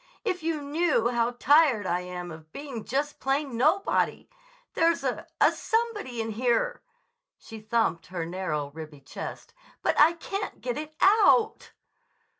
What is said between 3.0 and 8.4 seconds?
plain nobody! There's a—a somebody inside here"—she thumped her